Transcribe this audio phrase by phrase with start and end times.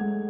[0.00, 0.27] you.